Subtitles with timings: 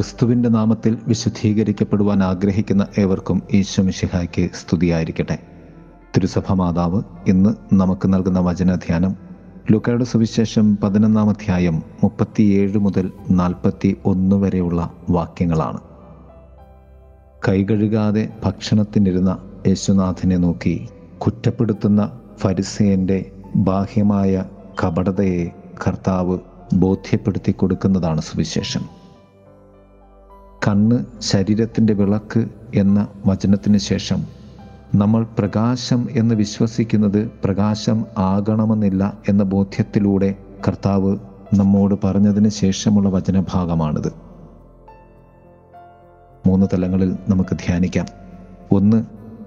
[0.00, 5.38] ക്രിസ്തുവിന്റെ നാമത്തിൽ വിശുദ്ധീകരിക്കപ്പെടുവാൻ ആഗ്രഹിക്കുന്ന ഏവർക്കും ഈശ്വമിഷിഹായ്ക്ക് സ്തുതിയായിരിക്കട്ടെ.
[6.16, 9.16] തിരുസഭ മാതാവ് ഇന്ന് നമുക്ക് നൽകുന്ന വചനധ്യാനം
[9.72, 15.78] ലുക്കയുടെ സുവിശേഷം പതിനൊന്നാം അധ്യായം മുപ്പത്തിയേഴ് മുതൽ നാൽപ്പത്തി ഒന്ന് വരെയുള്ള വാക്യങ്ങളാണ്.
[17.48, 24.44] കൈകഴുകാതെ ഭക്ഷണത്തിനിരുന്ന യേശുനാഥനെ നോക്കി കുറ്റപ്പെടുത്തുന്ന ഫരിസേന്റെ ബാഹ്യമായ
[24.84, 25.48] കപടതയെ
[25.86, 26.38] കർത്താവ്
[26.74, 28.99] ബോധ്യപ്പെടുത്തി കൊടുക്കുന്നതാണ് സുവിശേഷം.
[30.68, 34.26] കണ്ണ് ശരീരത്തിന്റെ വിളക്ക് എന്ന വചനത്തിന് ശേഷം
[34.94, 40.34] നമ്മൾ പ്രകാശം എന്ന് വിശ്വസിക്കുന്നത് പ്രകാശം ആകണമെന്നില്ല എന്ന ബോധ്യത്തിലൂടെ
[40.68, 41.16] കർത്താവ്
[41.54, 44.12] നമ്മോട് പറഞ്ഞതിന് ശേഷമുള്ള വചനഭാഗമാണിത്.
[46.46, 48.06] മൂന്ന് തലങ്ങളിൽ നമുക്ക് ധ്യാനിക്കാം.
[48.72, 49.04] ഒന്ന്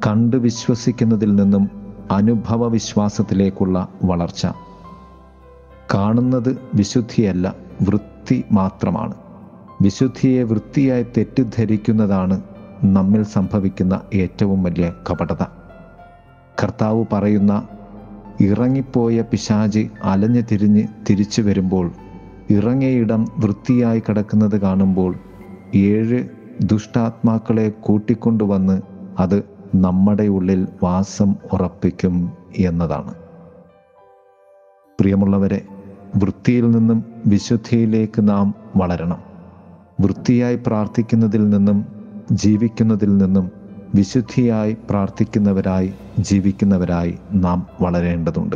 [0.07, 1.69] കണ്ട് വിശ്വസിക്കുന്നതിൽ നിന്നും
[2.11, 4.47] അനുഭവ വിശ്വാസത്തിലേക്കുള്ള വളർച്ച.
[5.93, 9.22] കാണുന്നത് വിശുദ്ധിയല്ല വൃത്തി മാത്രമാണ്.
[9.83, 12.41] വിശുദ്ധിയെ വൃത്തിയായി തെറ്റിദ്ധരിക്കുന്നതാണ്
[12.83, 15.43] നമ്മിൽ സംഭവിക്കുന്ന ഏറ്റവും വലിയ കപടത.
[16.61, 17.67] കർത്താവ് പറയുന്ന
[18.41, 21.91] ഇറങ്ങിപ്പോയ പിശാജ് അലഞ്ഞു തിരിഞ്ഞ് തിരിച്ചു വരുമ്പോൾ
[22.49, 25.15] ഇറങ്ങിയിടം വൃത്തിയായി കിടക്കുന്നത് കാണുമ്പോൾ
[25.75, 26.23] ഏഴ്
[26.63, 28.81] ദുഷ്ടാത്മാക്കളെ കൂട്ടിക്കൊണ്ടുവന്ന്
[29.19, 29.43] അത്
[29.75, 33.13] നമ്മുടെ ഉള്ളിൽ വാസം ഉറപ്പിക്കും എന്നതാണ്.
[34.99, 35.61] പ്രിയമുള്ളവരെ
[36.15, 39.32] വൃത്തിയിൽ നിന്നും വിശുദ്ധിയിലേക്ക് നാം വളരണം.
[39.99, 41.85] വൃത്തിയായി പ്രാർത്ഥിക്കുന്നതിൽ നിന്നും
[42.31, 43.51] ജീവിക്കുന്നതിൽ നിന്നും
[43.95, 48.55] വിശുദ്ധിയായി പ്രാർത്ഥിക്കുന്നവരായി ജീവിക്കുന്നവരായി നാം വളരേണ്ടതുണ്ട്.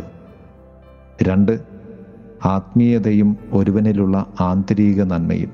[1.23, 1.59] രണ്ട്
[2.45, 5.51] ആത്മീയതയും ഒരുവനിലുള്ള ആന്തരിക നന്മയും.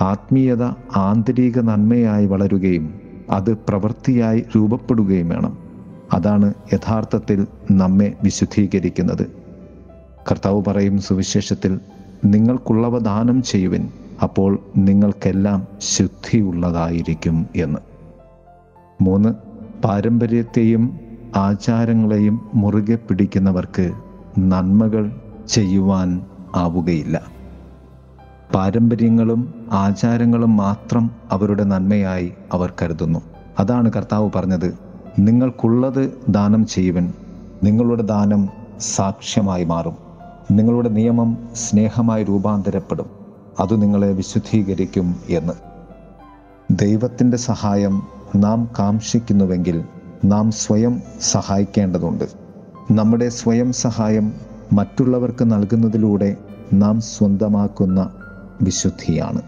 [0.00, 0.62] ആത്മീയത
[0.96, 5.58] ആന്തരിക നന്മയായി വളരുകയും അത് പ്രവൃത്തിയായി രൂപപ്പെടുകയും വേണം.
[6.12, 9.26] അതാണ് യഥാർത്ഥത്തിൽ നമ്മെ വിശുദ്ധീകരിക്കുന്നത്.
[10.30, 11.80] കർത്താവ് പറയും സുവിശേഷത്തിൽ
[12.24, 13.88] നിങ്ങൾക്കുള്ളവ ദാനം ചെയ്യുവിൻ
[14.22, 17.78] അപ്പോൾ നിങ്ങൾക്കെല്ലാം ശുദ്ധിയുള്ളതായിരിക്കും എന്ന്.
[19.00, 19.28] മൂന്ന്
[19.84, 21.00] പാരമ്പര്യത്തെയും
[21.36, 23.92] ആചാരങ്ങളെയും മുറുകെ പിടിക്കുന്നവർക്ക്
[24.38, 26.20] നന്മകൾ ചെയ്യുവാൻ
[26.54, 27.20] ആവുകയില്ല.
[28.54, 33.18] പാരമ്പര്യങ്ങളും ആചാരങ്ങളും മാത്രം അവരുടെ നന്മയായി അവർ കരുതുന്നു.
[33.58, 34.78] അതാണ് കർത്താവ് പറഞ്ഞത്.
[35.18, 37.12] നിങ്ങൾക്കുള്ളത് ദാനം ചെയ്യുവൻ.
[37.64, 38.48] നിങ്ങളുടെ ദാനം
[38.80, 39.96] സാക്ഷ്യമായി മാറും.
[40.50, 43.25] നിങ്ങളുടെ നിയമം സ്നേഹമായി രൂപാന്തരപ്പെടും.
[43.60, 45.52] അത് നിങ്ങളെ വിശുദ്ധീകരിക്കും എന്ന്.
[46.70, 48.02] ദൈവത്തിന്റെ സഹായം
[48.36, 49.84] നാം കാക്ഷിക്കുന്നുവെങ്കിൽ
[50.24, 52.24] നാം സ്വയം സഹായിക്കേണ്ടതുണ്ട്.
[52.90, 54.32] നമ്മുടെ സ്വയം സഹായം
[54.72, 56.36] മറ്റുള്ളവർക്ക് നൽകുന്നതിലൂടെ
[56.72, 58.10] നാം സ്വന്തമാക്കുന്ന
[58.62, 59.42] വിശുദ്ധിയാണ്.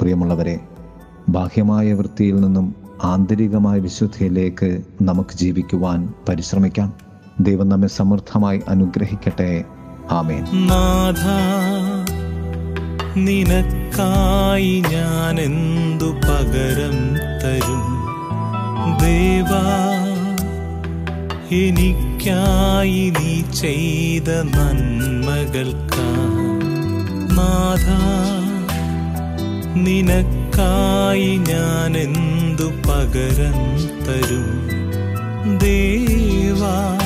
[0.00, 0.60] പ്രിയമുള്ളവരെ
[1.28, 2.74] ബാഹ്യമായ വൃത്തിയിൽ നിന്നും
[3.04, 6.92] ആന്തരികമായ വിശുദ്ധിയിലേക്ക് നമുക്ക് ജീവിക്കുവാൻ പരിശ്രമിക്കാം.
[7.40, 9.64] ദൈവം നമ്മെ സമൃദ്ധമായി അനുഗ്രഹിക്കട്ടെ.
[10.10, 10.42] ആമേൻ.
[10.42, 11.67] നാഥ
[13.24, 17.98] നിനക്കായി ഞാൻ എന്തു പകരം തരും?
[18.98, 19.64] ദേവാ
[21.52, 26.06] എനിക്കായി നീ ചെയ്ത നന്മകൾക്കാ.
[27.36, 27.86] നാഥ
[29.78, 33.58] നിനക്കായി ഞാൻ എന്തു പകരം
[34.04, 34.78] തരും?
[35.58, 36.98] ദേവാ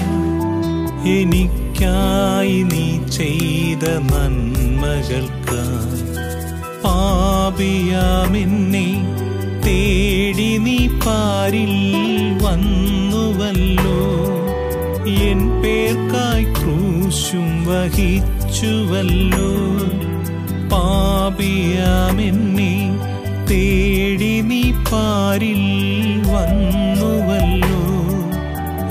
[1.06, 5.71] എനിക്കായി നീ ചെയ്ത നന്മകൾക്ക്.
[6.84, 8.86] പാപിയാമെന്നെ
[9.66, 11.74] തേടി നീ പാരിൽ
[12.42, 14.02] വന്നുവല്ലോ.
[15.12, 19.52] എൻ പേർക്കായി ക്രൂശും വഹിച്ചുവല്ലോ.
[20.68, 23.00] പാപിയാമെന്നെ
[23.50, 25.62] തേടി നീ പാരിൽ
[26.32, 27.82] വന്നുവല്ലോ.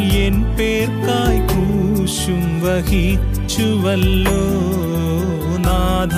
[0.06, 4.44] എൻ പേർക്കായി ക്രൂശും വഹിച്ചുവല്ലോ.
[5.58, 6.16] നാഥ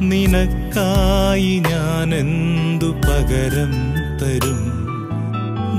[0.00, 3.72] നിനക്കായി ഞാനെന്തു പകരം
[4.22, 4.62] തരും?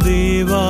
[0.03, 0.65] ദേവാ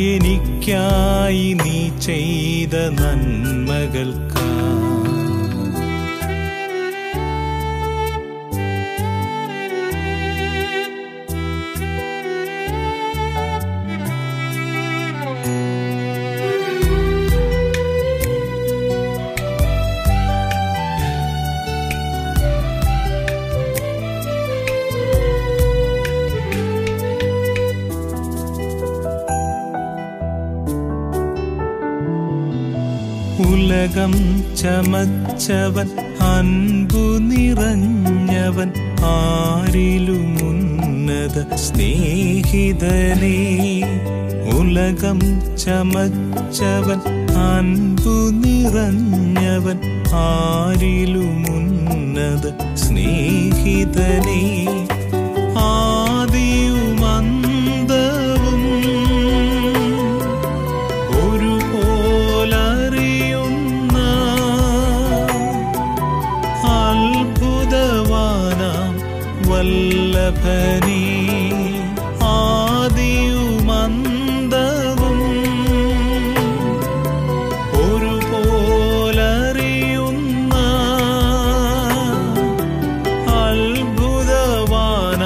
[0.00, 4.46] എനിക്കായി നീ ചെയ്ത നന്മകൾക്കാ
[33.48, 34.12] ഉലകം
[34.56, 35.88] ചമച്ചവൻ
[36.20, 38.72] അൻപു നിറഞ്ഞവൻ
[39.04, 43.38] ആരിലുമുന്നത സ്നേഹിതനേ.
[44.58, 45.20] ഉലകം
[45.56, 47.00] ചമച്ചവൻ
[47.36, 49.78] അൻപു നിറഞ്ഞവൻ
[50.14, 54.60] ആരിലുമുന്നത സ്നേഹിതനേ.
[69.50, 71.00] വല്ലഭനേ
[73.92, 75.20] ആദിയുമന്തവും
[79.22, 80.54] ഒരുപോലറിയുന്ന
[83.40, 85.22] അത്ഭുതവാന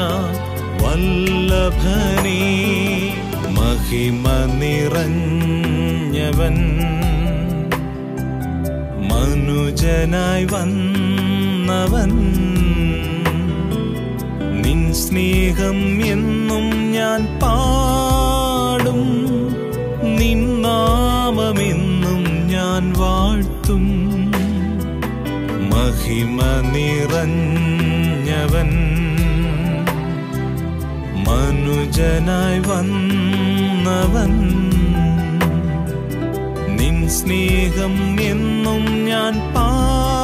[0.82, 2.40] വല്ലഭനേ
[3.58, 4.24] മഹിമ
[4.60, 6.58] നിറഞ്ഞവൻ
[9.10, 12.12] മനുജനായി വന്നവൻ
[14.94, 19.02] സ്നേഹം എന്നും ഞാൻ പാടും.
[20.16, 23.84] നിന്നാമെന്നും ഞാൻ വാഴ്ത്തും.
[25.70, 26.42] മഹിമ
[26.72, 28.70] നിറഞ്ഞവൻ
[31.24, 34.32] മനുജനായി വന്നവൻ.
[36.76, 40.23] നിൻ സ്നേഹം എന്നും ഞാൻ പാടും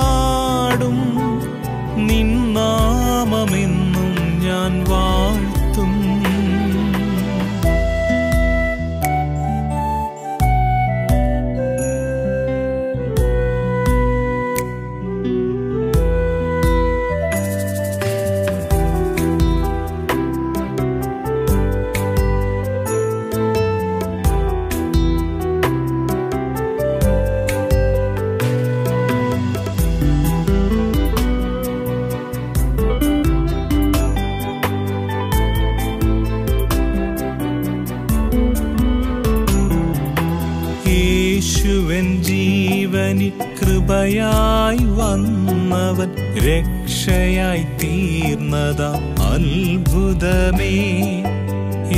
[42.30, 46.10] ജീവനിൽ കൃപയായി വന്നവൻ
[46.46, 48.90] രക്ഷയായി തീർന്നതാ
[49.32, 50.72] അത്ഭുതമേ.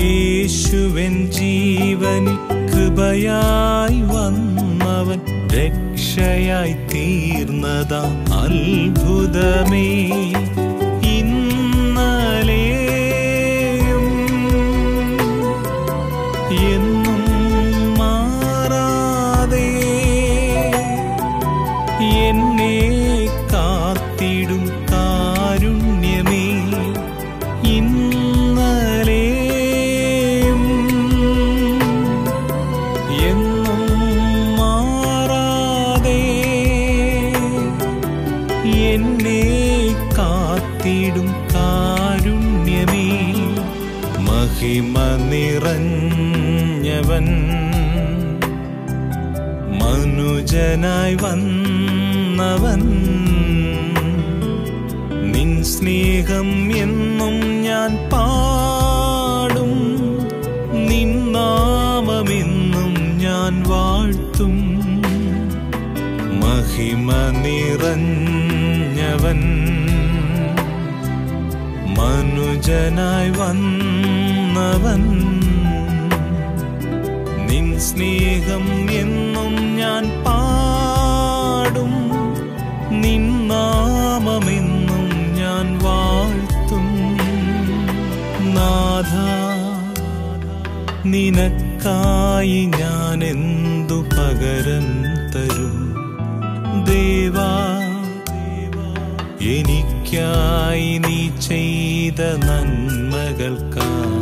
[0.02, 2.38] യേശുവൻ ജീവനിൽ
[2.72, 5.20] കൃപയായി വന്നവൻ
[5.56, 8.02] രക്ഷയായി തീർന്നതാ
[8.42, 9.88] അത്ഭുതമേ.
[44.62, 44.94] മഹിമ
[45.30, 47.26] നിറഞ്ഞവൻ
[49.78, 52.82] മനുജനായി വന്നവൻ.
[55.32, 59.72] നിൻ സ്നേഹം എന്നും ഞാൻ പാടും.
[60.88, 64.54] നിൻ നാമമെന്നും ഞാൻ വാഴ്ത്തും.
[66.40, 67.12] മഹിമ
[67.42, 69.40] നിറഞ്ഞവൻ
[71.98, 73.30] മനുജനായി
[74.72, 75.02] വന്നവൻ
[77.46, 81.92] നിൻ സ്നേഹം എന്നും ഞാൻ പാടും.
[83.02, 85.04] നിൻ നാമമെന്നും
[85.40, 86.86] ഞാൻ വാഴ്ത്തും.
[88.56, 89.12] നാഥ
[91.06, 94.88] നിനക്കായി ഞാൻ എന്തു പകരം
[95.34, 95.78] തരും?
[96.84, 97.52] ദേവാ
[99.54, 104.21] എനിക്കായി നീ ചെയ്ത നന്മകൾക്കായി